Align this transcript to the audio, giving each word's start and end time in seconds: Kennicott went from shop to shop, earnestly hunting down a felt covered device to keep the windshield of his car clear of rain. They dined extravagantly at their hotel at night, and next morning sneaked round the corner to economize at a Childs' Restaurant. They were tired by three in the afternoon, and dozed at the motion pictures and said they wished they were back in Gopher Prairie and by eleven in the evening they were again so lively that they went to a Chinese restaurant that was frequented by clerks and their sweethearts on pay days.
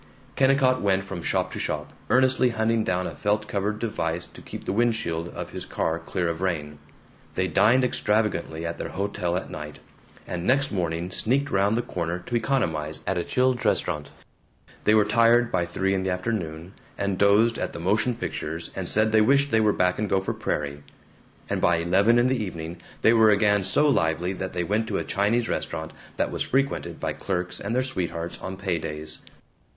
Kennicott 0.35 0.81
went 0.81 1.03
from 1.03 1.21
shop 1.21 1.51
to 1.51 1.59
shop, 1.59 1.93
earnestly 2.09 2.49
hunting 2.49 2.83
down 2.83 3.05
a 3.05 3.11
felt 3.13 3.47
covered 3.47 3.77
device 3.77 4.25
to 4.25 4.41
keep 4.41 4.65
the 4.65 4.73
windshield 4.73 5.27
of 5.29 5.51
his 5.51 5.63
car 5.63 5.99
clear 5.99 6.27
of 6.27 6.41
rain. 6.41 6.79
They 7.35 7.47
dined 7.47 7.83
extravagantly 7.83 8.65
at 8.65 8.79
their 8.79 8.89
hotel 8.89 9.37
at 9.37 9.51
night, 9.51 9.77
and 10.25 10.43
next 10.43 10.71
morning 10.71 11.11
sneaked 11.11 11.51
round 11.51 11.77
the 11.77 11.83
corner 11.83 12.17
to 12.17 12.35
economize 12.35 13.03
at 13.05 13.19
a 13.19 13.23
Childs' 13.23 13.63
Restaurant. 13.63 14.09
They 14.85 14.95
were 14.95 15.05
tired 15.05 15.51
by 15.51 15.67
three 15.67 15.93
in 15.93 16.01
the 16.01 16.09
afternoon, 16.09 16.73
and 16.97 17.19
dozed 17.19 17.59
at 17.59 17.71
the 17.71 17.79
motion 17.79 18.15
pictures 18.15 18.71
and 18.75 18.89
said 18.89 19.11
they 19.11 19.21
wished 19.21 19.51
they 19.51 19.61
were 19.61 19.71
back 19.71 19.99
in 19.99 20.07
Gopher 20.07 20.33
Prairie 20.33 20.81
and 21.47 21.61
by 21.61 21.75
eleven 21.75 22.17
in 22.17 22.25
the 22.25 22.43
evening 22.43 22.81
they 23.03 23.13
were 23.13 23.29
again 23.29 23.61
so 23.63 23.87
lively 23.87 24.33
that 24.33 24.53
they 24.53 24.63
went 24.63 24.87
to 24.87 24.97
a 24.97 25.03
Chinese 25.03 25.47
restaurant 25.47 25.93
that 26.17 26.31
was 26.31 26.41
frequented 26.41 26.99
by 26.99 27.13
clerks 27.13 27.59
and 27.59 27.75
their 27.75 27.83
sweethearts 27.83 28.41
on 28.41 28.57
pay 28.57 28.79
days. 28.79 29.19